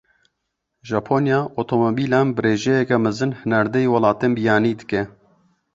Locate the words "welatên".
3.93-4.31